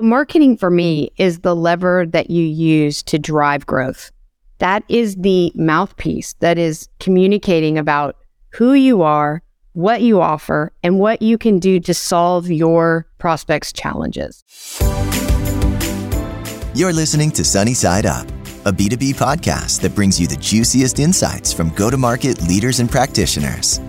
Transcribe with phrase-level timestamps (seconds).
[0.00, 4.12] Marketing for me is the lever that you use to drive growth.
[4.58, 8.16] That is the mouthpiece that is communicating about
[8.50, 9.42] who you are,
[9.72, 14.44] what you offer, and what you can do to solve your prospects' challenges.
[16.76, 18.28] You're listening to Sunny Side Up,
[18.66, 22.88] a B2B podcast that brings you the juiciest insights from go to market leaders and
[22.88, 23.80] practitioners.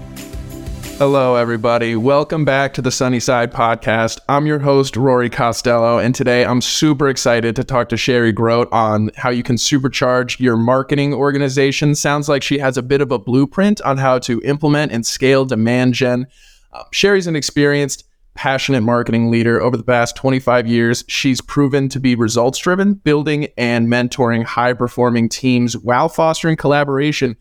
[1.00, 1.96] Hello, everybody.
[1.96, 4.20] Welcome back to the Sunny Side Podcast.
[4.28, 8.68] I'm your host, Rory Costello, and today I'm super excited to talk to Sherry Grote
[8.74, 11.96] on how you can supercharge your marketing organization.
[11.96, 15.46] Sounds like she has a bit of a blueprint on how to implement and scale
[15.46, 16.28] demand gen.
[16.74, 19.62] Uh, Sherry's an experienced, passionate marketing leader.
[19.62, 24.74] Over the past 25 years, she's proven to be results driven, building and mentoring high
[24.74, 27.38] performing teams while fostering collaboration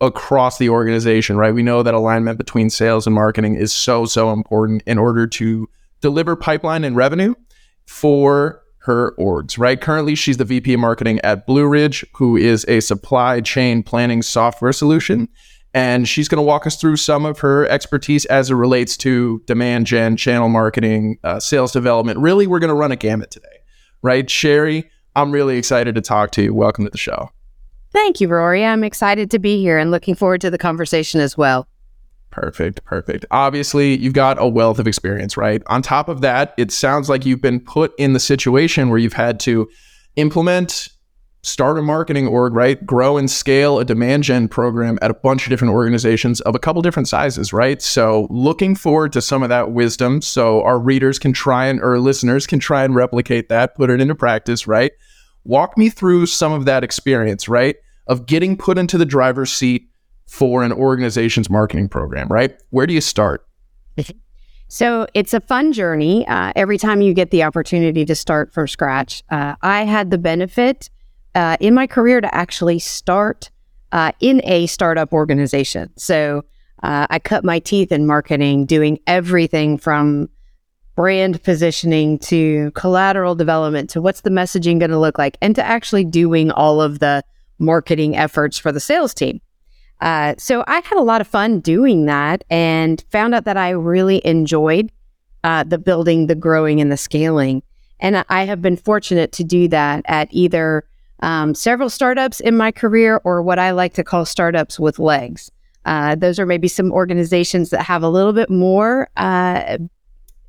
[0.00, 1.54] across the organization, right?
[1.54, 5.68] We know that alignment between sales and marketing is so, so important in order to
[6.00, 7.34] deliver pipeline and revenue
[7.86, 9.80] for her orgs, right?
[9.80, 14.22] Currently, she's the VP of marketing at Blue Ridge, who is a supply chain planning
[14.22, 15.28] software solution.
[15.74, 19.42] And she's going to walk us through some of her expertise as it relates to
[19.46, 22.18] demand gen, channel marketing, uh, sales development.
[22.18, 23.48] Really, we're going to run a gamut today,
[24.02, 24.30] right?
[24.30, 26.54] Sherry, I'm really excited to talk to you.
[26.54, 27.30] Welcome to the show.
[27.92, 28.64] Thank you, Rory.
[28.64, 31.66] I'm excited to be here and looking forward to the conversation as well.
[32.30, 33.24] Perfect, perfect.
[33.30, 35.62] Obviously, you've got a wealth of experience, right?
[35.68, 39.14] On top of that, it sounds like you've been put in the situation where you've
[39.14, 39.70] had to
[40.16, 40.88] implement,
[41.42, 42.84] start a marketing org, right?
[42.84, 46.58] Grow and scale a demand gen program at a bunch of different organizations of a
[46.58, 47.80] couple different sizes, right?
[47.80, 51.98] So, looking forward to some of that wisdom so our readers can try and, or
[51.98, 54.92] listeners can try and replicate that, put it into practice, right?
[55.46, 57.76] Walk me through some of that experience, right?
[58.06, 59.88] Of getting put into the driver's seat
[60.26, 62.60] for an organization's marketing program, right?
[62.70, 63.46] Where do you start?
[64.68, 66.26] So it's a fun journey.
[66.26, 70.18] Uh, every time you get the opportunity to start from scratch, uh, I had the
[70.18, 70.90] benefit
[71.34, 73.50] uh, in my career to actually start
[73.92, 75.90] uh, in a startup organization.
[75.96, 76.44] So
[76.82, 80.28] uh, I cut my teeth in marketing, doing everything from
[80.96, 85.64] brand positioning to collateral development to what's the messaging going to look like and to
[85.64, 87.22] actually doing all of the
[87.58, 89.40] marketing efforts for the sales team.
[90.00, 93.70] Uh, so I had a lot of fun doing that and found out that I
[93.70, 94.90] really enjoyed
[95.44, 97.62] uh, the building, the growing, and the scaling.
[98.00, 100.84] And I have been fortunate to do that at either
[101.20, 105.50] um, several startups in my career or what I like to call startups with legs.
[105.86, 109.78] Uh, those are maybe some organizations that have a little bit more uh,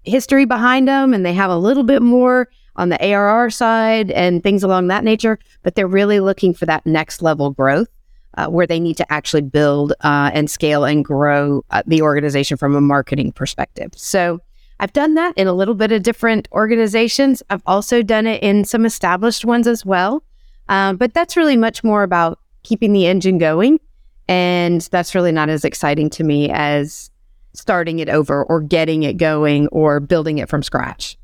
[0.07, 4.44] history behind them and they have a little bit more on the ARR side and
[4.44, 7.90] things along that nature, but they're really looking for that next level growth
[8.38, 12.56] uh, where they need to actually build uh, and scale and grow uh, the organization
[12.56, 13.91] from a marketing perspective.
[13.96, 14.40] So
[14.79, 17.41] I've done that in a little bit of different organizations.
[17.50, 20.23] I've also done it in some established ones as well.
[20.69, 23.79] Um, but that's really much more about keeping the engine going.
[24.28, 27.09] And that's really not as exciting to me as
[27.57, 31.18] starting it over or getting it going or building it from scratch.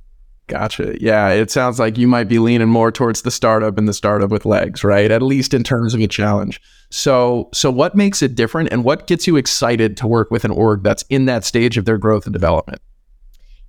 [0.47, 0.95] Gotcha.
[0.99, 4.29] Yeah, it sounds like you might be leaning more towards the startup and the startup
[4.29, 5.09] with legs, right?
[5.09, 6.61] At least in terms of a challenge.
[6.89, 10.51] So, so what makes it different and what gets you excited to work with an
[10.51, 12.81] org that's in that stage of their growth and development?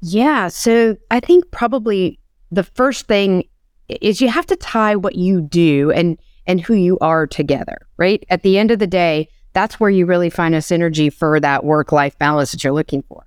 [0.00, 2.18] Yeah, so I think probably
[2.50, 3.44] the first thing
[3.88, 8.22] is you have to tie what you do and and who you are together, right?
[8.28, 11.64] At the end of the day, that's where you really find a synergy for that
[11.64, 13.24] work life balance that you're looking for.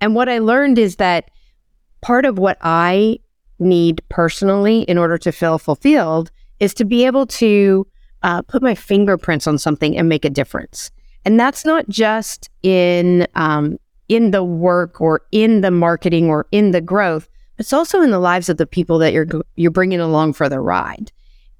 [0.00, 1.30] And what I learned is that
[2.00, 3.18] part of what I
[3.58, 6.30] need personally in order to feel fulfilled
[6.60, 7.86] is to be able to
[8.22, 10.90] uh, put my fingerprints on something and make a difference.
[11.24, 16.70] And that's not just in um, in the work or in the marketing or in
[16.72, 17.28] the growth.
[17.58, 19.26] It's also in the lives of the people that you're
[19.56, 21.12] you're bringing along for the ride.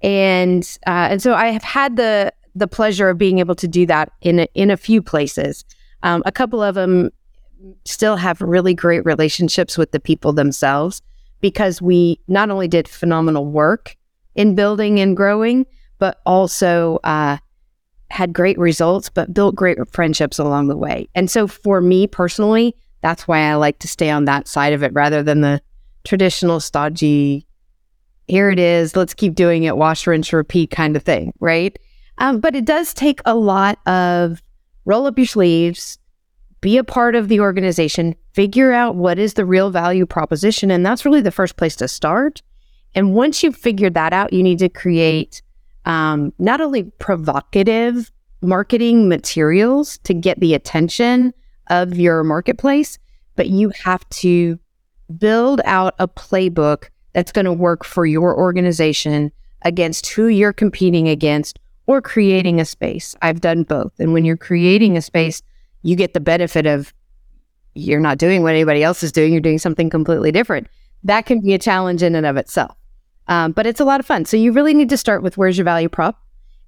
[0.02, 3.86] And uh, and so I have had the the pleasure of being able to do
[3.86, 5.64] that in a, in a few places.
[6.02, 7.10] Um, a couple of them
[7.84, 11.02] still have really great relationships with the people themselves
[11.40, 13.96] because we not only did phenomenal work
[14.34, 15.66] in building and growing,
[15.98, 17.36] but also uh,
[18.10, 21.08] had great results, but built great friendships along the way.
[21.14, 24.82] And so for me personally, that's why I like to stay on that side of
[24.82, 25.60] it rather than the
[26.04, 27.46] traditional stodgy,
[28.28, 31.78] here it is, let's keep doing it, wash, rinse, repeat kind of thing, right?
[32.20, 34.42] Um, but it does take a lot of
[34.84, 35.98] roll up your sleeves,
[36.60, 40.70] be a part of the organization, figure out what is the real value proposition.
[40.70, 42.42] And that's really the first place to start.
[42.94, 45.42] And once you've figured that out, you need to create
[45.86, 48.12] um, not only provocative
[48.42, 51.32] marketing materials to get the attention
[51.68, 52.98] of your marketplace,
[53.36, 54.58] but you have to
[55.18, 59.32] build out a playbook that's going to work for your organization
[59.62, 63.16] against who you're competing against or creating a space.
[63.22, 63.98] I've done both.
[63.98, 65.42] And when you're creating a space,
[65.82, 66.92] you get the benefit of
[67.74, 70.68] you're not doing what anybody else is doing, you're doing something completely different.
[71.04, 72.76] That can be a challenge in and of itself.
[73.28, 74.24] Um, but it's a lot of fun.
[74.24, 76.20] So you really need to start with where's your value prop,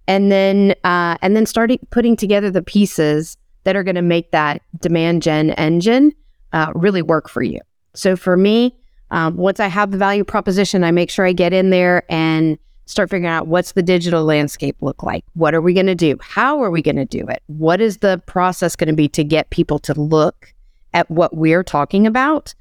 [0.07, 4.31] and then uh, and then starting putting together the pieces that are going to make
[4.31, 6.13] that demand gen engine
[6.53, 7.61] uh, really work for you.
[7.95, 8.77] So for me,
[9.11, 12.59] um, once I have the value proposition, I make sure I get in there and
[12.93, 15.25] start figuring out what's the digital landscape look like?
[15.35, 16.17] What are we going to do?
[16.21, 17.43] How are we going to do it?
[17.47, 20.55] What is the process going to be to get people to look
[20.95, 22.55] at what we're talking about?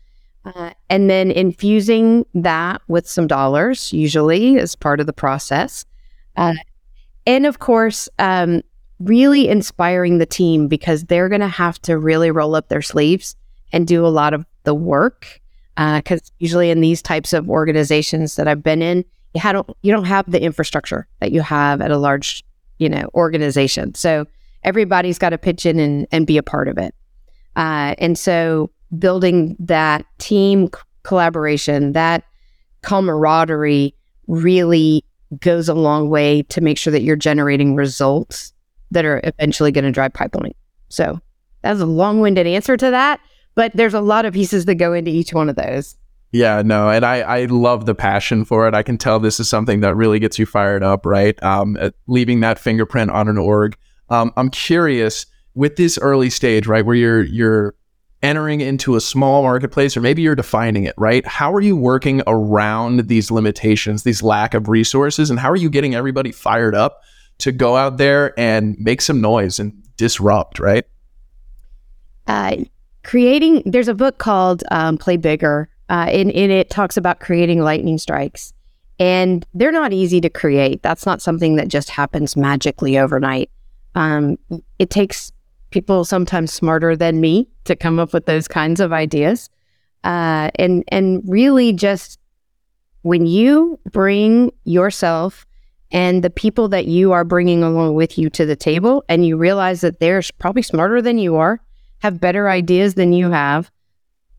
[0.43, 5.85] Uh, and then infusing that with some dollars, usually as part of the process.
[6.35, 6.55] Uh,
[7.27, 8.61] and of course, um,
[8.99, 13.35] really inspiring the team because they're going to have to really roll up their sleeves
[13.71, 15.39] and do a lot of the work.
[15.75, 19.91] Because uh, usually in these types of organizations that I've been in, you don't you
[19.91, 22.43] don't have the infrastructure that you have at a large
[22.79, 23.95] you know organization.
[23.95, 24.25] So
[24.63, 26.93] everybody's got to pitch in and, and be a part of it.
[27.55, 32.23] Uh, and so building that team c- collaboration, that
[32.81, 33.95] camaraderie,
[34.27, 35.03] really
[35.39, 38.53] goes a long way to make sure that you're generating results
[38.91, 40.53] that are eventually going to drive pipeline.
[40.89, 41.19] So
[41.61, 43.19] that's a long-winded answer to that,
[43.55, 45.95] but there's a lot of pieces that go into each one of those.
[46.31, 48.73] Yeah, no, and I, I love the passion for it.
[48.73, 51.41] I can tell this is something that really gets you fired up, right?
[51.43, 53.77] Um, leaving that fingerprint on an org.
[54.09, 55.25] Um, I'm curious
[55.55, 57.75] with this early stage, right, where you're you're
[58.23, 61.25] entering into a small marketplace, or maybe you're defining it, right?
[61.25, 65.69] How are you working around these limitations, these lack of resources, and how are you
[65.69, 67.01] getting everybody fired up
[67.39, 70.85] to go out there and make some noise and disrupt, right?
[72.27, 72.57] Uh,
[73.03, 73.63] creating.
[73.65, 78.53] There's a book called um, "Play Bigger." Uh, and, it talks about creating lightning strikes.
[78.97, 80.81] And they're not easy to create.
[80.83, 83.49] That's not something that just happens magically overnight.
[83.93, 84.37] Um,
[84.79, 85.33] it takes
[85.69, 89.49] people sometimes smarter than me to come up with those kinds of ideas.
[90.05, 92.19] Uh, and and really just
[93.01, 95.45] when you bring yourself
[95.91, 99.35] and the people that you are bringing along with you to the table, and you
[99.35, 101.59] realize that they're probably smarter than you are,
[101.99, 103.69] have better ideas than you have,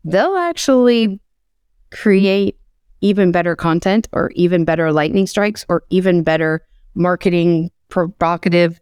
[0.03, 1.19] they'll actually
[1.93, 2.57] create
[3.01, 8.79] even better content or even better lightning strikes or even better marketing provocative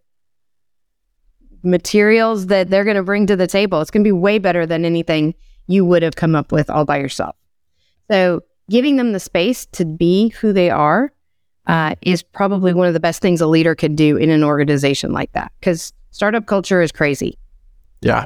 [1.63, 3.81] materials that they're going to bring to the table.
[3.81, 5.35] It's going to be way better than anything
[5.67, 7.35] you would have come up with all by yourself.
[8.09, 11.11] So, giving them the space to be who they are
[11.67, 15.11] uh, is probably one of the best things a leader could do in an organization
[15.11, 17.37] like that because startup culture is crazy.
[18.01, 18.25] Yeah,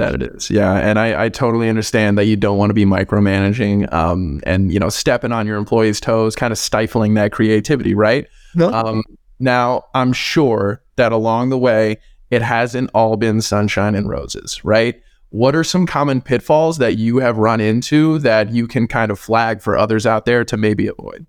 [0.00, 0.50] that it is.
[0.50, 0.74] Yeah.
[0.74, 4.78] And I, I totally understand that you don't want to be micromanaging um, and, you
[4.78, 8.26] know, stepping on your employees' toes, kind of stifling that creativity, right?
[8.54, 8.72] No.
[8.72, 9.02] Um,
[9.38, 11.96] now, I'm sure that along the way,
[12.30, 15.00] it hasn't all been sunshine and roses, right?
[15.30, 19.18] What are some common pitfalls that you have run into that you can kind of
[19.18, 21.26] flag for others out there to maybe avoid?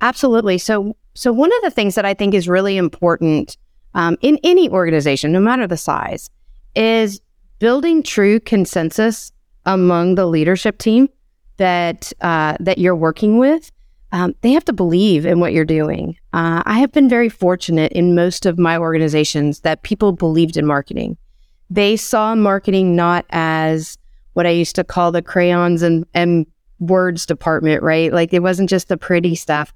[0.00, 0.58] Absolutely.
[0.58, 3.56] So, so one of the things that I think is really important
[3.94, 6.30] um, in any organization, no matter the size,
[6.74, 7.20] is
[7.60, 9.30] building true consensus
[9.64, 11.08] among the leadership team
[11.58, 13.70] that uh, that you're working with.
[14.12, 16.16] Um, they have to believe in what you're doing.
[16.32, 20.66] Uh, I have been very fortunate in most of my organizations that people believed in
[20.66, 21.16] marketing.
[21.68, 23.96] They saw marketing not as
[24.32, 26.46] what I used to call the crayons and, and
[26.80, 28.12] words department, right?
[28.12, 29.72] Like it wasn't just the pretty stuff.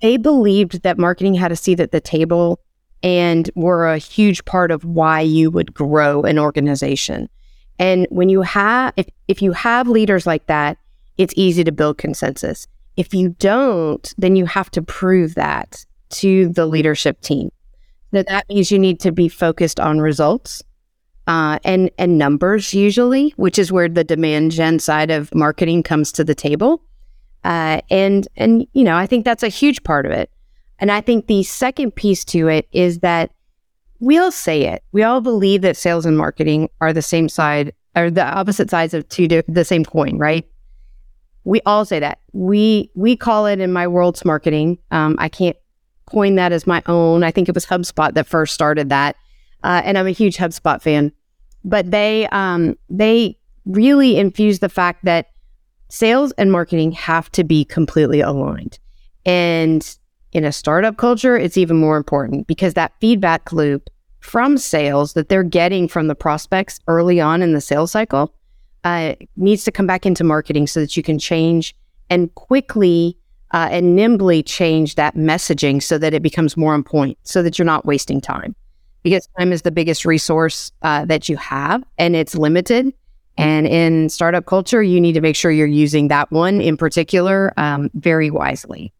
[0.00, 2.60] They believed that marketing had a seat at the table
[3.04, 7.28] and were a huge part of why you would grow an organization.
[7.78, 10.78] And when you have, if, if you have leaders like that,
[11.18, 12.66] it's easy to build consensus.
[12.96, 17.50] If you don't, then you have to prove that to the leadership team.
[18.12, 20.62] So that means you need to be focused on results
[21.26, 26.12] uh, and and numbers usually, which is where the demand gen side of marketing comes
[26.12, 26.82] to the table.
[27.44, 30.30] Uh, and and you know, I think that's a huge part of it.
[30.78, 33.30] And I think the second piece to it is that
[34.00, 34.82] we all say it.
[34.92, 38.94] We all believe that sales and marketing are the same side or the opposite sides
[38.94, 40.46] of two the same coin, right?
[41.44, 42.20] We all say that.
[42.32, 44.78] We we call it in my world smarketing.
[44.90, 45.56] Um, I can't
[46.06, 47.22] coin that as my own.
[47.22, 49.16] I think it was HubSpot that first started that,
[49.62, 51.12] uh, and I'm a huge HubSpot fan.
[51.64, 55.28] But they um, they really infuse the fact that
[55.88, 58.78] sales and marketing have to be completely aligned,
[59.24, 59.96] and
[60.34, 63.88] in a startup culture, it's even more important because that feedback loop
[64.18, 68.34] from sales that they're getting from the prospects early on in the sales cycle
[68.82, 71.74] uh, needs to come back into marketing so that you can change
[72.10, 73.16] and quickly
[73.52, 77.58] uh, and nimbly change that messaging so that it becomes more on point, so that
[77.58, 78.54] you're not wasting time.
[79.02, 82.92] Because time is the biggest resource uh, that you have, and it's limited.
[83.36, 87.52] And in startup culture, you need to make sure you're using that one in particular
[87.56, 88.93] um, very wisely.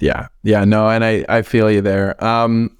[0.00, 2.22] Yeah, yeah, no, and I I feel you there.
[2.22, 2.76] Um,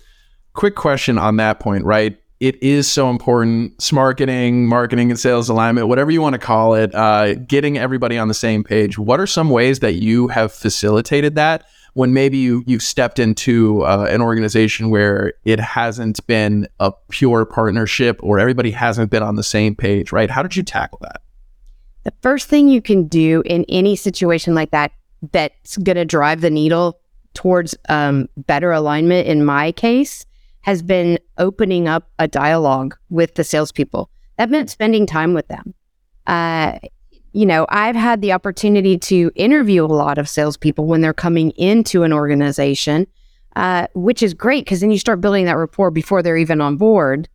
[0.53, 2.19] quick question on that point, right?
[2.39, 3.91] It is so important.
[3.93, 8.29] Marketing, marketing and sales alignment, whatever you want to call it, uh, getting everybody on
[8.29, 8.99] the same page.
[8.99, 13.83] What are some ways that you have facilitated that when maybe you you've stepped into
[13.85, 19.37] uh, an organization where it hasn't been a pure partnership or everybody hasn't been on
[19.37, 20.29] the same page, right?
[20.29, 21.23] How did you tackle that?
[22.05, 24.93] The first thing you can do in any situation like that
[25.33, 27.01] that's going to drive the needle
[27.37, 30.27] towards um, better alignment in my case
[30.63, 34.11] has been opening up a dialogue with the salespeople.
[34.37, 35.75] That meant spending time with them.
[36.27, 36.81] Uh,
[37.33, 41.51] you know, I've had the opportunity to interview a lot of salespeople when they're coming
[41.53, 43.07] into an organization,
[43.55, 46.77] uh, which is great because then you start building that rapport before they're even on
[46.77, 47.29] board.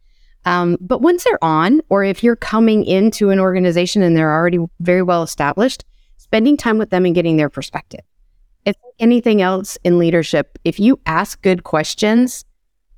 [0.43, 4.59] Um, but once they're on, or if you're coming into an organization and they're already
[4.79, 5.85] very well established,
[6.17, 8.01] spending time with them and getting their perspective.
[8.65, 12.45] If anything else in leadership, if you ask good questions,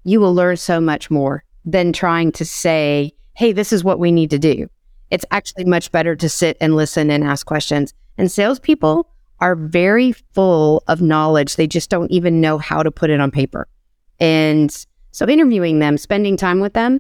[0.04, 4.12] you will learn so much more than trying to say, hey, this is what we
[4.12, 4.68] need to do.
[5.10, 7.94] It's actually much better to sit and listen and ask questions.
[8.18, 11.56] And salespeople are very full of knowledge.
[11.56, 13.68] They just don't even know how to put it on paper.
[14.20, 14.76] And
[15.12, 17.00] so interviewing them, spending time with them,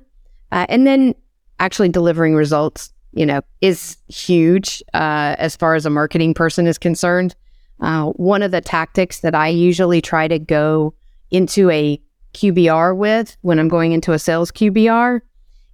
[0.51, 1.15] uh, and then
[1.59, 6.77] actually delivering results, you know, is huge uh, as far as a marketing person is
[6.77, 7.35] concerned.
[7.79, 10.93] Uh, one of the tactics that I usually try to go
[11.31, 12.01] into a
[12.33, 15.21] QBR with when I'm going into a sales QBR,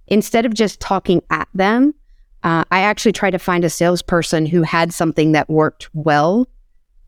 [0.08, 1.94] instead of just talking at them,
[2.42, 6.48] uh, I actually try to find a salesperson who had something that worked well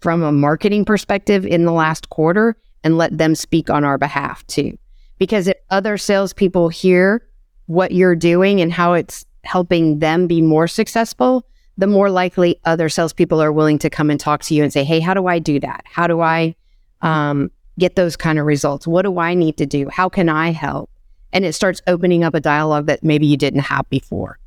[0.01, 4.47] from a marketing perspective in the last quarter and let them speak on our behalf
[4.47, 4.77] too.
[5.19, 7.27] Because if other salespeople hear
[7.67, 11.47] what you're doing and how it's helping them be more successful,
[11.83, 14.85] the more likely other salespeople are willing to come and talk to you and say,
[14.85, 15.83] Hey, how do I do that?
[15.85, 16.55] How do I
[17.01, 18.87] um, get those kind of results?
[18.87, 19.89] What do I need to do?
[19.89, 20.91] How can I help?
[21.33, 24.39] And it starts opening up a dialogue that maybe you didn't have before.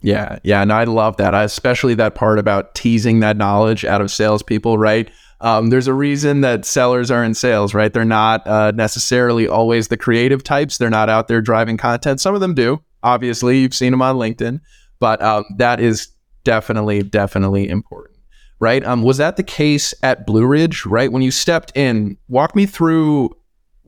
[0.00, 1.34] Yeah, yeah, and I love that.
[1.34, 5.10] I, especially that part about teasing that knowledge out of salespeople, right?
[5.42, 7.92] Um, there's a reason that sellers are in sales, right?
[7.92, 10.78] They're not uh, necessarily always the creative types.
[10.78, 12.22] They're not out there driving content.
[12.22, 12.82] Some of them do.
[13.02, 14.62] Obviously, you've seen them on LinkedIn,
[14.98, 16.08] but um, that is
[16.44, 18.18] definitely, definitely important,
[18.58, 18.84] right?
[18.84, 21.10] Um, was that the case at Blue Ridge, right?
[21.10, 23.36] When you stepped in, walk me through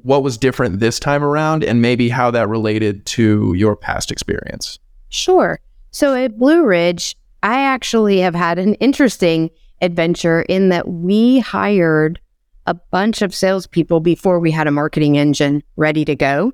[0.02, 4.78] what was different this time around and maybe how that related to your past experience.
[5.08, 5.60] Sure.
[5.90, 12.20] So at Blue Ridge, I actually have had an interesting adventure in that we hired
[12.66, 16.52] a bunch of salespeople before we had a marketing engine ready to go.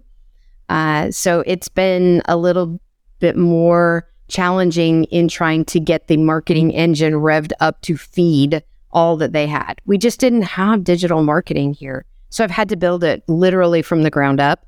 [0.68, 2.80] Uh, so it's been a little
[3.18, 9.16] bit more challenging in trying to get the marketing engine revved up to feed all
[9.16, 9.80] that they had.
[9.86, 12.04] We just didn't have digital marketing here.
[12.30, 14.66] So I've had to build it literally from the ground up.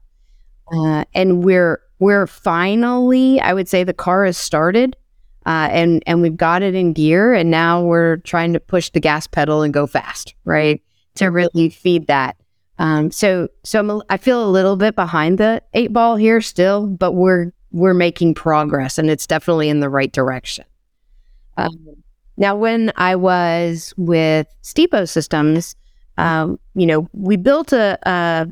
[0.73, 4.97] Uh, and we're we're finally, I would say the car has started
[5.47, 9.01] uh, and and we've got it in gear and now we're trying to push the
[9.01, 10.83] gas pedal and go fast, right?
[11.17, 12.37] To really feed that.
[12.79, 17.13] Um, so so I'm feel a little bit behind the eight ball here still, but
[17.13, 20.65] we're we're making progress and it's definitely in the right direction.
[21.57, 22.03] Um,
[22.37, 25.77] now, when I was with Stibo Systems,
[26.17, 28.47] um, you know, we built a, a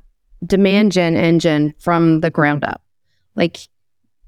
[0.47, 2.83] demand gen engine from the ground up.
[3.35, 3.59] Like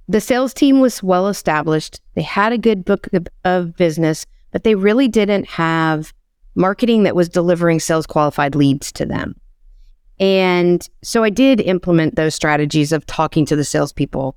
[0.08, 4.64] the sales team was well established, they had a good book of, of business, but
[4.64, 6.12] they really didn't have
[6.54, 9.34] marketing that was delivering sales qualified leads to them.
[10.18, 14.36] And so I did implement those strategies of talking to the salespeople,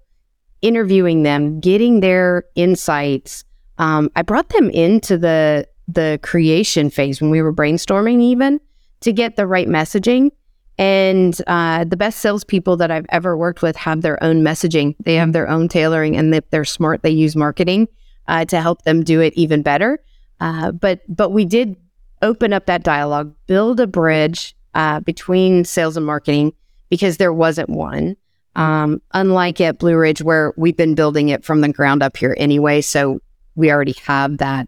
[0.64, 3.44] interviewing them, getting their insights.
[3.78, 8.60] Um, I brought them into the the creation phase when we were brainstorming, even
[9.02, 10.32] to get the right messaging.
[10.80, 14.96] And uh, the best salespeople that I've ever worked with have their own messaging.
[15.00, 17.88] They have their own tailoring, and if they're smart, they use marketing
[18.28, 20.00] uh, to help them do it even better.
[20.40, 21.76] Uh, but but we did
[22.22, 26.54] open up that dialogue, build a bridge uh, between sales and marketing
[26.90, 28.16] because there wasn't one.
[28.56, 32.36] Um, unlike at Blue Ridge, where we've been building it from the ground up here
[32.38, 33.20] anyway, so
[33.56, 34.68] we already have that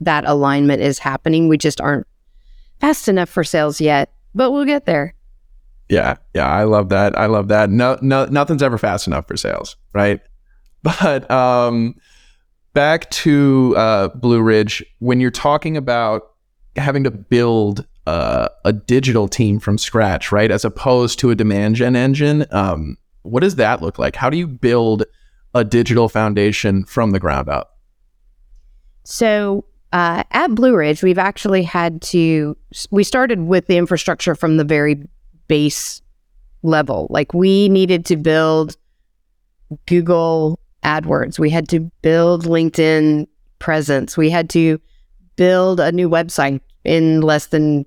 [0.00, 1.48] that alignment is happening.
[1.48, 2.06] We just aren't
[2.80, 5.14] fast enough for sales yet, but we'll get there.
[5.88, 7.16] Yeah, yeah, I love that.
[7.18, 7.70] I love that.
[7.70, 10.20] No, no, nothing's ever fast enough for sales, right?
[10.84, 11.94] But um,
[12.72, 16.22] back to uh, Blue Ridge, when you're talking about
[16.74, 20.50] having to build uh, a digital team from scratch, right?
[20.50, 22.46] As opposed to a demand gen engine.
[22.50, 24.16] Um, what does that look like?
[24.16, 25.04] How do you build
[25.54, 27.78] a digital foundation from the ground up?
[29.04, 32.56] So uh, at Blue Ridge, we've actually had to,
[32.90, 35.02] we started with the infrastructure from the very
[35.48, 36.00] base
[36.62, 37.06] level.
[37.10, 38.76] Like we needed to build
[39.86, 43.26] Google AdWords, we had to build LinkedIn
[43.58, 44.80] presence, we had to
[45.36, 47.86] build a new website in less than,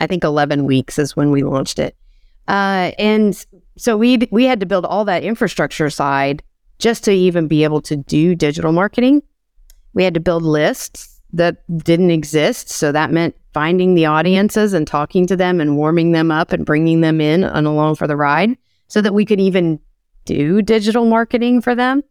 [0.00, 1.96] I think, 11 weeks is when we launched it.
[2.48, 3.46] Uh, and
[3.76, 6.42] so we we had to build all that infrastructure side
[6.78, 9.22] just to even be able to do digital marketing.
[9.94, 12.68] We had to build lists that didn't exist.
[12.68, 16.66] So that meant finding the audiences and talking to them and warming them up and
[16.66, 18.56] bringing them in and along for the ride
[18.88, 19.80] so that we could even
[20.24, 22.02] do digital marketing for them.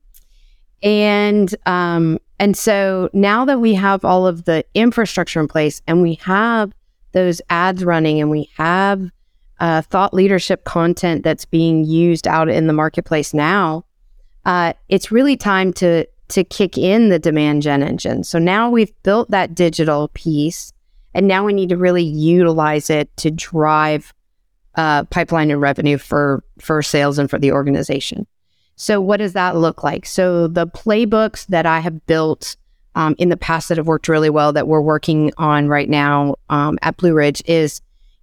[0.83, 6.01] And um, and so now that we have all of the infrastructure in place and
[6.01, 6.71] we have
[7.11, 9.11] those ads running and we have
[9.61, 13.85] uh, thought leadership content that's being used out in the marketplace now,
[14.43, 18.23] uh, it's really time to to kick in the demand gen engine.
[18.23, 20.73] So now we've built that digital piece,
[21.13, 24.13] and now we need to really utilize it to drive
[24.75, 28.25] uh, pipeline and revenue for for sales and for the organization.
[28.77, 30.07] So what does that look like?
[30.07, 32.55] So the playbooks that I have built
[32.95, 36.35] um, in the past that have worked really well that we're working on right now
[36.49, 37.79] um, at Blue Ridge is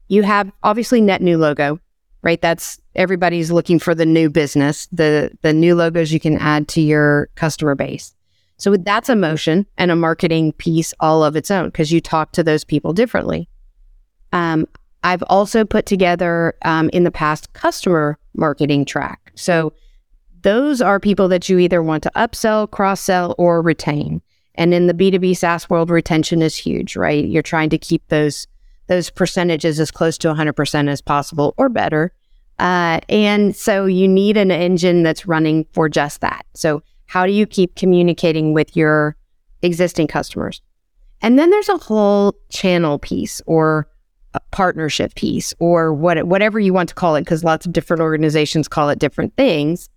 [0.09, 1.81] you have obviously net new logo
[2.23, 2.41] right?
[2.41, 6.81] That's everybody's looking for the new business, the the new logos you can add to
[6.81, 8.15] your customer base.
[8.57, 12.33] So that's a motion and a marketing piece all of its own because you talk
[12.33, 13.49] to those people differently.
[14.33, 14.67] Um,
[15.05, 19.31] I've also put together um, in the past customer marketing track.
[19.37, 19.73] So
[20.43, 24.21] those are people that you either want to upsell, cross sell, or retain.
[24.57, 27.25] And in the B2B SaaS world, retention is huge, right?
[27.25, 28.49] You're trying to keep those
[28.89, 32.13] those percentages as close to 100% as possible or better.
[32.59, 36.45] Uh, and so you need an engine that's running for just that.
[36.55, 39.17] So, how do you keep communicating with your
[39.63, 40.61] existing customers?
[41.23, 43.89] And then there's a whole channel piece or
[44.35, 48.03] a partnership piece or what, whatever you want to call it, because lots of different
[48.03, 49.89] organizations call it different things.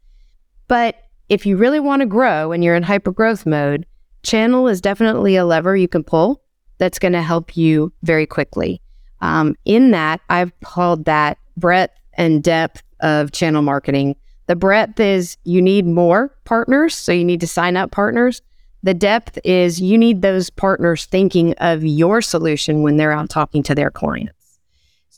[0.67, 0.95] But
[1.27, 3.85] if you really want to grow and you're in hyper growth mode,
[4.23, 6.41] channel is definitely a lever you can pull
[6.81, 8.81] that's going to help you very quickly.
[9.21, 14.15] Um, in that, I've called that breadth and depth of channel marketing.
[14.47, 18.41] The breadth is you need more partners, so you need to sign up partners.
[18.81, 23.61] The depth is you need those partners thinking of your solution when they're out talking
[23.61, 24.57] to their clients.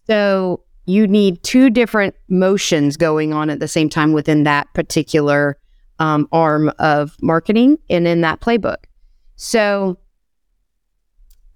[0.05, 5.57] So you need two different motions going on at the same time within that particular
[5.99, 8.83] um, arm of marketing and in that playbook.
[9.37, 9.97] So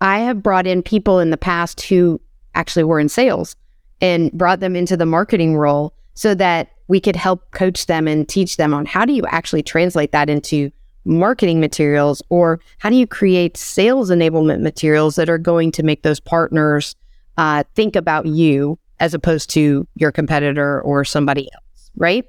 [0.01, 2.21] I have brought in people in the past who
[2.55, 3.55] actually were in sales
[4.01, 8.27] and brought them into the marketing role so that we could help coach them and
[8.27, 10.71] teach them on how do you actually translate that into
[11.05, 16.03] marketing materials or how do you create sales enablement materials that are going to make
[16.03, 16.95] those partners
[17.37, 22.25] uh, think about you as opposed to your competitor or somebody else, right?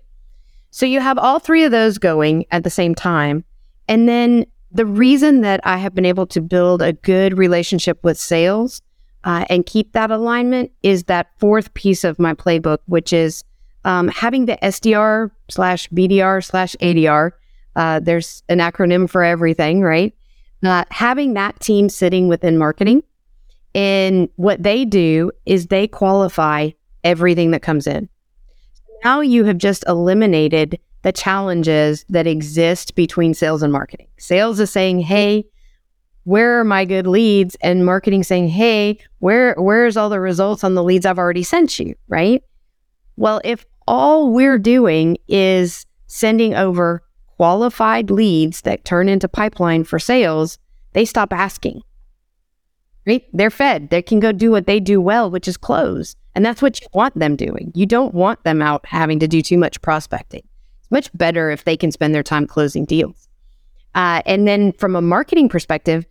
[0.70, 3.44] So you have all three of those going at the same time.
[3.88, 8.18] And then the reason that I have been able to build a good relationship with
[8.18, 8.82] sales
[9.24, 13.44] uh, and keep that alignment is that fourth piece of my playbook, which is
[13.84, 17.32] um, having the SDR slash BDR slash ADR.
[17.76, 20.14] Uh, there's an acronym for everything, right?
[20.62, 23.02] Uh, having that team sitting within marketing.
[23.74, 26.70] And what they do is they qualify
[27.04, 28.08] everything that comes in.
[29.04, 34.08] Now you have just eliminated the challenges that exist between sales and marketing.
[34.18, 35.44] Sales is saying, hey,
[36.24, 37.56] where are my good leads?
[37.60, 41.78] And marketing saying, hey, where where's all the results on the leads I've already sent
[41.78, 42.42] you, right?
[43.16, 47.02] Well, if all we're doing is sending over
[47.36, 50.58] qualified leads that turn into pipeline for sales,
[50.92, 51.82] they stop asking.
[53.06, 53.24] Right?
[53.32, 53.88] They're fed.
[53.88, 56.14] They can go do what they do well, which is close.
[56.34, 57.72] And that's what you want them doing.
[57.74, 60.46] You don't want them out having to do too much prospecting.
[60.90, 63.28] It's much better if they can spend their time closing deals.
[63.94, 66.06] Uh, and then from a marketing perspective,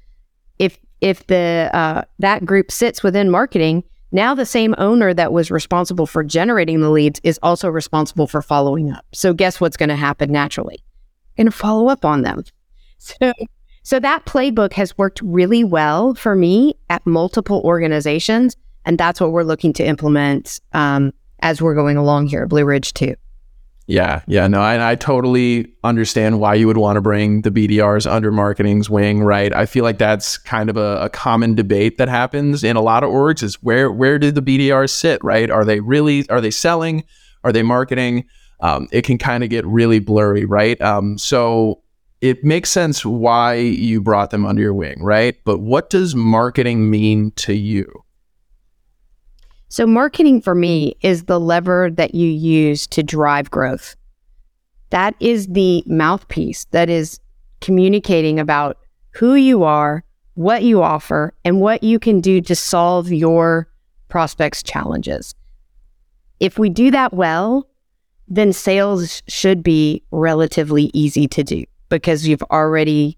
[0.60, 5.52] if if the uh, that group sits within marketing, now the same owner that was
[5.52, 9.06] responsible for generating the leads is also responsible for following up.
[9.14, 10.84] So guess what's going to happen naturally?
[11.36, 12.44] Going to follow up on them.
[13.00, 13.32] So
[13.84, 19.32] so that playbook has worked really well for me at multiple organizations, and that's what
[19.32, 23.16] we're looking to implement um, as we're going along here at Blue Ridge too.
[23.90, 28.10] Yeah, yeah, no, I, I totally understand why you would want to bring the BDRs
[28.10, 29.54] under marketing's wing, right?
[29.54, 33.06] I feel like that's kind of a, a, common debate that happens in a lot
[33.06, 35.50] of orgs is where where did the BDRs sit, right?
[35.50, 37.06] Are they really are they selling?
[37.46, 38.26] Are they marketing?
[38.60, 40.80] Um, it can kind of get really blurry, right?
[40.82, 41.82] Um, so
[42.20, 45.38] it makes sense why you brought them under your wing, right?
[45.46, 48.04] But what does marketing mean to you?
[49.70, 53.96] So, marketing for me is the lever that you use to drive growth.
[54.92, 57.20] That is the mouthpiece that is
[57.60, 58.78] communicating about
[59.12, 60.04] who you are,
[60.36, 63.68] what you offer, and what you can do to solve your
[64.08, 65.36] prospects' challenges.
[66.40, 67.68] If we do that well,
[68.28, 73.18] then sales should be relatively easy to do because you've already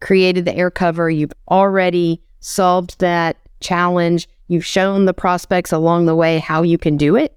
[0.00, 6.14] created the air cover, you've already solved that challenge, you've shown the prospects along the
[6.14, 7.36] way how you can do it.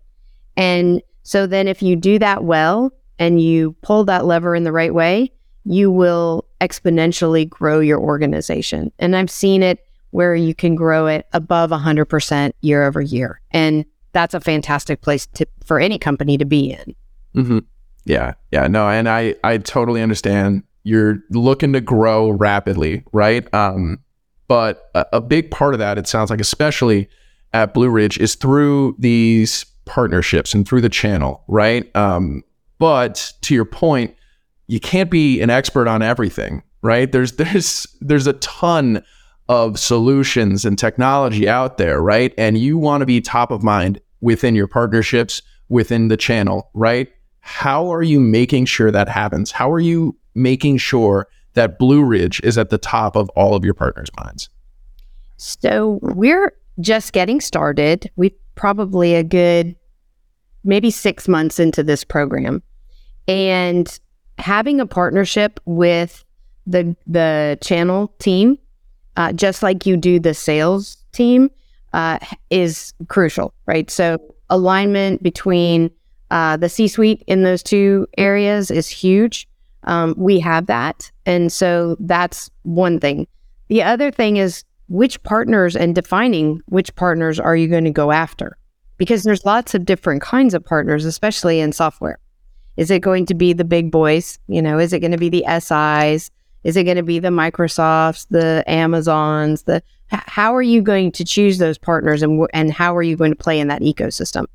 [0.58, 4.72] And so then if you do that well and you pull that lever in the
[4.72, 5.32] right way,
[5.64, 8.92] you will exponentially grow your organization.
[9.00, 9.80] And I've seen it
[10.12, 13.42] where you can grow it above 100% year over year.
[13.52, 16.96] And that's a fantastic place to, for any company to be in.
[17.36, 17.60] Mm-hmm.
[18.06, 20.64] Yeah, yeah, no, and I I totally understand.
[20.84, 23.52] You're looking to grow rapidly, right?
[23.52, 24.00] Um,
[24.48, 27.10] but a, a big part of that, it sounds like, especially
[27.54, 31.94] at Blue Ridge, is through these partnerships and through the channel, right?
[31.96, 32.44] Um,
[32.80, 34.16] but to your point,
[34.68, 37.12] you can't be an expert on everything, right?
[37.12, 39.04] There's there's there's a ton
[39.48, 42.34] of solutions and technology out there, right?
[42.38, 47.10] And you want to be top of mind within your partnerships, within the channel, right?
[47.42, 49.52] How are you making sure that happens?
[49.52, 53.66] How are you making sure that Blue Ridge is at the top of all of
[53.66, 54.50] your partners' minds?
[55.38, 58.10] So we're just getting started.
[58.16, 59.76] We probably a good
[60.64, 62.64] maybe six months into this program.
[63.28, 64.00] And
[64.38, 66.24] having a partnership with
[66.68, 68.58] the the channel team,
[69.18, 71.50] uh, just like you do the sales team,
[71.94, 73.90] uh, is crucial, right?
[73.90, 74.18] So
[74.50, 75.92] alignment between
[76.32, 79.48] uh, the C suite in those two areas is huge.
[79.86, 81.12] Um, we have that.
[81.26, 83.28] And so that's one thing.
[83.70, 88.12] The other thing is which partners and defining which partners are you going to go
[88.12, 88.58] after?
[88.98, 92.20] Because there's lots of different kinds of partners, especially in software.
[92.78, 94.38] Is it going to be the big boys?
[94.48, 96.30] You know, is it going to be the SIs?
[96.64, 99.64] Is it going to be the Microsofts, the Amazons?
[99.64, 103.32] The how are you going to choose those partners, and and how are you going
[103.32, 104.46] to play in that ecosystem?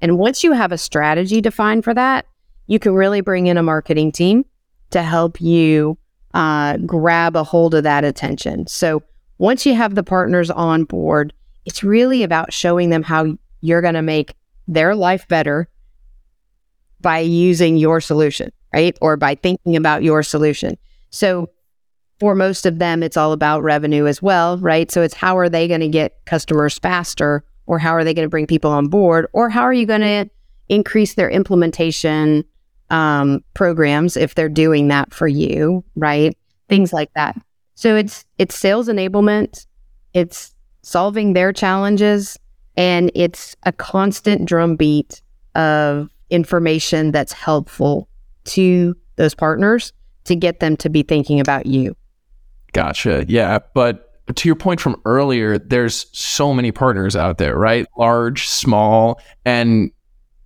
[0.00, 2.26] And once you have a strategy defined for that,
[2.66, 4.44] you can really bring in a marketing team
[4.90, 5.98] to help you
[6.34, 8.66] uh, grab a hold of that attention.
[8.66, 9.02] So
[9.38, 11.32] once you have the partners on board,
[11.64, 14.34] it's really about showing them how you're going to make
[14.68, 15.68] their life better
[17.00, 18.96] by using your solution, right?
[19.00, 20.76] Or by thinking about your solution.
[21.10, 21.50] So
[22.18, 24.90] for most of them, it's all about revenue as well, right?
[24.90, 28.26] So it's how are they going to get customers faster or how are they going
[28.26, 30.28] to bring people on board or how are you going to
[30.68, 32.44] increase their implementation
[32.90, 36.36] um, programs if they're doing that for you right?
[36.68, 37.36] Things like that.
[37.74, 39.66] So it's it's sales enablement.
[40.14, 42.38] It's solving their challenges.
[42.76, 45.20] And it's a constant drumbeat
[45.54, 48.08] of information that's helpful
[48.44, 49.92] to those partners
[50.24, 51.96] to get them to be thinking about you.
[52.72, 53.24] Gotcha.
[53.28, 57.84] Yeah but to your point from earlier, there's so many partners out there, right?
[57.98, 59.90] Large, small, and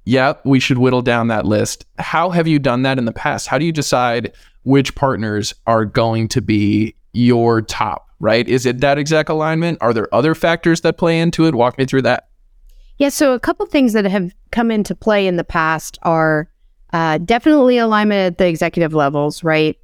[0.05, 1.87] yeah, we should whittle down that list.
[1.99, 3.47] How have you done that in the past?
[3.47, 4.33] How do you decide
[4.65, 8.47] which partners are going to be your top, right?
[8.47, 9.79] Is it that exact alignment?
[9.81, 11.55] Are there other factors that play into it?
[11.55, 12.29] Walk me through that.
[12.99, 16.49] Yeah, so a couple things that have come into play in the past are
[16.93, 19.77] uh, definitely alignment at the executive levels, right?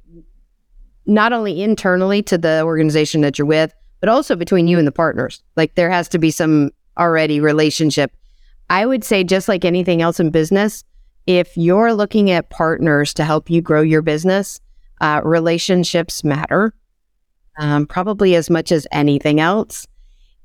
[1.05, 4.91] Not only internally to the organization that you're with, but also between you and the
[4.91, 5.43] partners.
[5.57, 8.13] Like there has to be some already relationship.
[8.71, 10.83] I would say, just like anything else in business,
[11.27, 14.59] if you're looking at partners to help you grow your business,
[15.01, 16.73] uh, relationships matter
[17.59, 19.87] um, probably as much as anything else.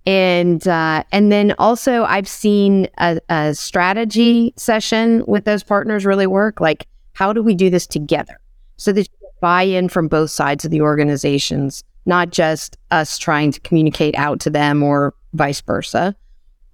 [0.07, 6.27] And uh, and then also, I've seen a, a strategy session with those partners really
[6.27, 6.61] work.
[6.61, 8.39] Like, how do we do this together
[8.77, 13.51] so that you buy in from both sides of the organizations not just us trying
[13.51, 16.15] to communicate out to them or vice versa.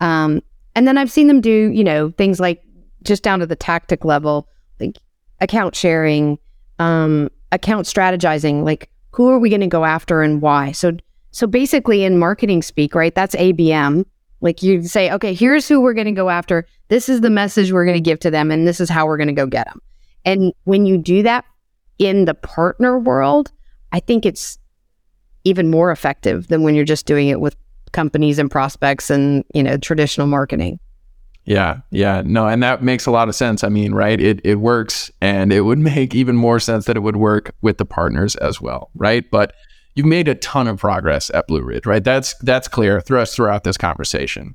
[0.00, 0.42] Um,
[0.74, 2.62] and then I've seen them do, you know, things like
[3.02, 4.48] just down to the tactic level,
[4.80, 4.96] like
[5.40, 6.38] account sharing,
[6.78, 10.72] um, account strategizing, like who are we going to go after and why?
[10.72, 10.92] So,
[11.30, 13.14] so basically in marketing speak, right?
[13.14, 14.04] That's ABM.
[14.40, 16.66] Like you say, okay, here's who we're going to go after.
[16.88, 19.16] This is the message we're going to give to them, and this is how we're
[19.16, 19.80] going to go get them.
[20.24, 21.44] And when you do that
[21.98, 23.52] in the partner world,
[23.92, 24.58] I think it's
[25.44, 27.56] even more effective than when you're just doing it with
[27.92, 30.78] companies and prospects and, you know, traditional marketing.
[31.44, 33.64] Yeah, yeah, no, and that makes a lot of sense.
[33.64, 34.20] I mean, right?
[34.20, 37.78] It it works, and it would make even more sense that it would work with
[37.78, 39.28] the partners as well, right?
[39.30, 39.54] But
[39.94, 42.04] you've made a ton of progress at Blue Ridge, right?
[42.04, 44.54] That's that's clear through us throughout this conversation.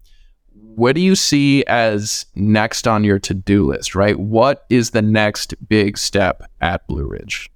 [0.53, 4.17] What do you see as next on your to-do list, right?
[4.17, 7.49] What is the next big step at Blue Ridge?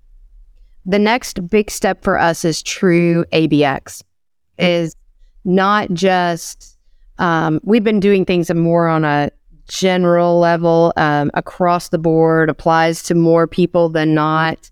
[0.86, 4.04] The next big step for us is true ABX.
[4.58, 4.96] Is
[5.44, 6.78] not just
[7.22, 9.32] um, we've been doing things more on a
[9.68, 14.70] general level um, across the board, applies to more people than not,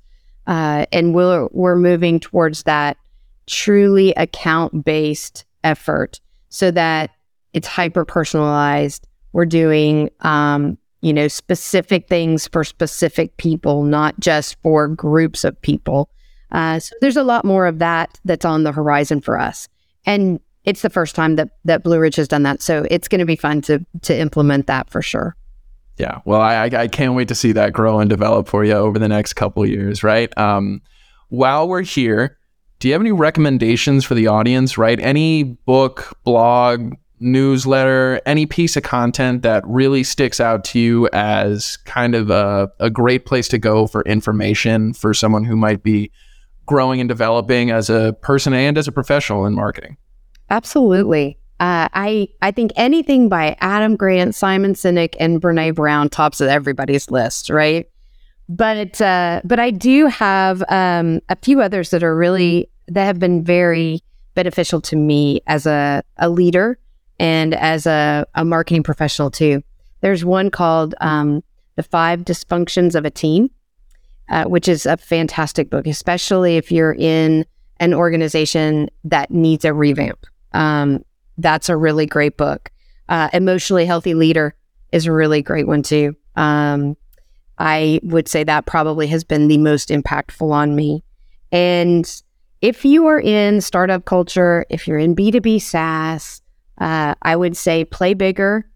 [0.47, 2.97] uh, and we're we're moving towards that
[3.45, 7.12] truly account based effort, so that
[7.53, 9.08] it's hyper personalized.
[9.32, 15.60] We're doing um, you know specific things for specific people, not just for groups of
[15.62, 16.10] people.
[16.51, 19.67] Uh, so there's a lot more of that that's on the horizon for us,
[20.08, 22.62] and it's the first time that that Blue Ridge has done that.
[22.62, 25.36] So it's going to be fun to to implement that for sure.
[25.98, 28.98] Yeah, well, I I can't wait to see that grow and develop for you over
[29.00, 30.36] the next couple years, right?
[30.38, 30.82] Um,
[31.30, 32.38] while we're here,
[32.80, 34.78] do you have any recommendations for the audience?
[34.78, 41.10] Right, any book, blog, newsletter, any piece of content that really sticks out to you
[41.12, 45.84] as kind of a, a great place to go for information for someone who might
[45.84, 46.12] be
[46.65, 49.98] growing and developing as a person and as a professional in marketing?
[50.50, 51.38] Absolutely.
[51.60, 57.12] Uh, I I think anything by Adam Grant, Simon Sinek, and Brene Brown tops everybody's
[57.12, 57.90] list, right?
[58.48, 63.20] But uh, but I do have um, a few others that are really that have
[63.20, 64.02] been very
[64.36, 66.80] beneficial to me as a, a leader
[67.20, 69.62] and as a, a marketing professional too.
[70.02, 71.44] There's one called um,
[71.76, 73.52] "The Five Dysfunctions of a Team,"
[74.30, 77.46] uh, which is a fantastic book, especially if you're in
[77.82, 80.26] an organization that needs a revamp.
[80.54, 81.04] Um,
[81.38, 82.72] that's a really great book.
[83.08, 84.56] Uh, Emotionally Healthy Leader
[84.92, 86.16] is a really great one too.
[86.36, 86.96] Um,
[87.58, 91.04] I would say that probably has been the most impactful on me.
[91.52, 92.22] And
[92.62, 96.42] if you are in startup culture, if you're in B2B SaaS,
[96.80, 98.70] uh, I would say Play Bigger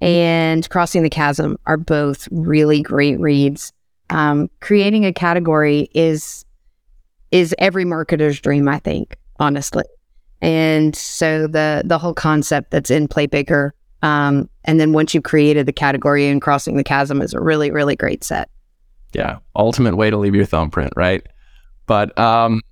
[0.00, 3.72] and Crossing the Chasm are both really great reads.
[4.08, 6.44] Um, creating a category is
[7.30, 9.84] is every marketer's dream, I think, honestly.
[10.42, 15.24] And so the the whole concept that's in Play Bigger, um, and then once you've
[15.24, 18.48] created the category and crossing the chasm is a really really great set.
[19.12, 21.26] Yeah, ultimate way to leave your thumbprint, right?
[21.86, 22.62] But um,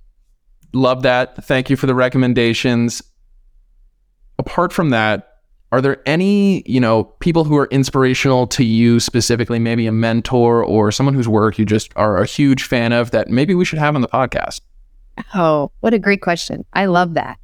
[0.73, 1.43] love that.
[1.43, 3.03] Thank you for the recommendations.
[4.37, 9.59] Apart from that, are there any you know people who are inspirational to you specifically?
[9.59, 13.27] Maybe a mentor or someone whose work you just are a huge fan of that
[13.29, 14.61] maybe we should have on the podcast.
[15.35, 16.65] Oh, what a great question!
[16.73, 17.37] I love that.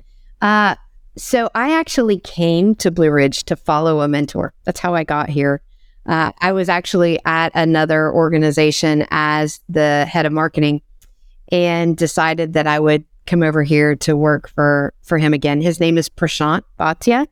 [0.45, 0.75] Uh,
[1.17, 4.53] so I actually came to Blue Ridge to follow a mentor.
[4.63, 5.59] That's how I got here.
[6.05, 10.83] Uh, I was actually at another organization as the head of marketing
[11.51, 15.61] and decided that I would come over here to work for for him again.
[15.61, 17.25] His name is Prashant Bhatia.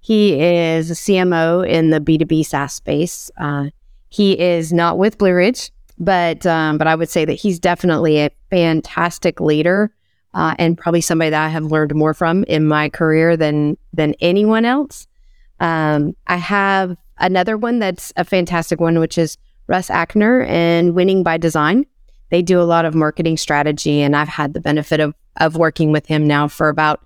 [0.00, 3.30] He is a CMO in the B2B SaaS space.
[3.38, 3.70] Uh,
[4.10, 8.20] he is not with Blue Ridge, but um, but I would say that he's definitely
[8.20, 9.90] a fantastic leader
[10.38, 14.14] uh, and probably somebody that I have learned more from in my career than than
[14.20, 15.08] anyone else.
[15.58, 21.24] Um, I have another one that's a fantastic one, which is Russ Ackner and Winning
[21.24, 21.86] by Design.
[22.30, 25.90] They do a lot of marketing strategy, and I've had the benefit of of working
[25.90, 27.04] with him now for about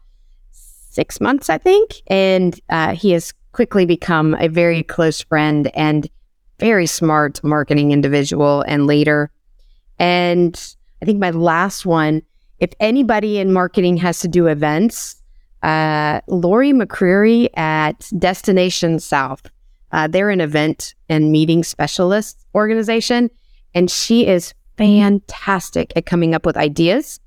[0.50, 6.06] six months, I think, and uh, he has quickly become a very close friend and
[6.58, 9.30] very smart marketing individual and leader.
[9.98, 10.54] And
[11.00, 12.22] I think my last one
[12.62, 15.16] if anybody in marketing has to do events,
[15.64, 19.50] uh, Lori McCreary at Destination South,
[19.90, 23.30] uh, they're an event and meeting specialist organization,
[23.74, 27.18] and she is fantastic at coming up with ideas,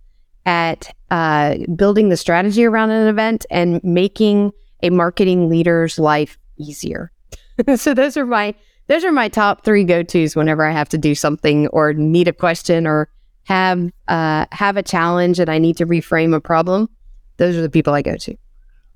[0.45, 7.12] at uh, building the strategy around an event, and making a marketing leader's life easier.
[7.76, 8.56] so those are my
[8.88, 12.30] those are my top three go tos whenever I have to do something or need
[12.30, 13.10] a question or
[13.45, 16.89] have uh, have a challenge and I need to reframe a problem,
[17.38, 18.36] those are the people I go to.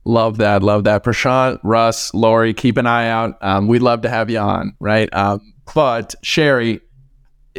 [0.06, 0.64] Love that.
[0.64, 1.04] Love that.
[1.04, 3.38] Prashant, Russ, Lori, keep an eye out.
[3.42, 5.14] Um, we'd love to have you on, right?
[5.14, 6.82] Um, but Sherry,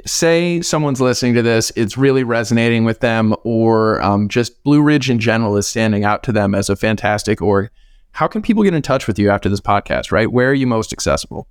[0.07, 5.11] say someone's listening to this, it's really resonating with them, or um, just Blue Ridge
[5.11, 7.71] in general is standing out to them as a fantastic org.
[8.13, 10.33] How can people get in touch with you after this podcast, right?
[10.33, 11.47] Where are you most accessible?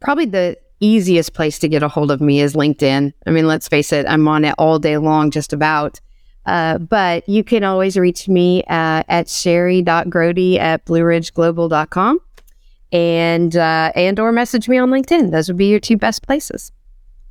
[0.00, 3.12] Probably the easiest place to get a hold of me is LinkedIn.
[3.26, 6.00] I mean, let's face it, I'm on it all day long, just about.
[6.46, 12.20] Uh, but you can always reach me uh, at sherry.grote at blueridgeglobal.com
[12.90, 15.30] and uh, and or message me on LinkedIn.
[15.30, 16.72] Those would be your two best places.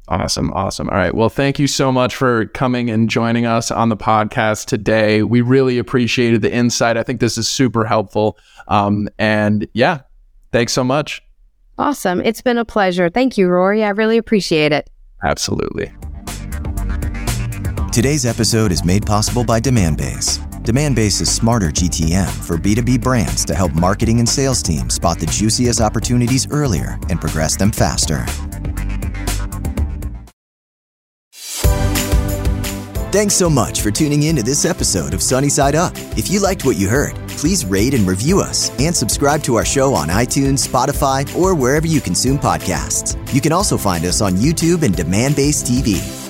[0.10, 0.54] Awesome.
[0.54, 0.90] Awesome.
[0.90, 1.14] All right.
[1.14, 5.22] Well, thank you so much for coming and joining us on the podcast today.
[5.22, 6.96] We really appreciated the insight.
[6.96, 8.38] I think this is super helpful.
[8.70, 10.02] Um, and yeah,
[10.54, 11.27] thanks so much.
[11.78, 12.22] Awesome.
[12.22, 13.10] It's been a pleasure.
[13.10, 13.84] Thank you, Rory.
[13.84, 14.90] I really appreciate it.
[15.24, 15.94] Absolutely.
[17.92, 20.40] Today's episode is made possible by Demandbase.
[20.64, 25.26] Demandbase is smarter GTM for B2B brands to help marketing and sales teams spot the
[25.26, 28.26] juiciest opportunities earlier and progress them faster.
[33.10, 35.94] Thanks so much for tuning in to this episode of Sunny Side Up.
[36.18, 39.64] If you liked what you heard, please rate and review us and subscribe to our
[39.64, 43.16] show on iTunes, Spotify, or wherever you consume podcasts.
[43.34, 46.27] You can also find us on YouTube and Demandbase TV.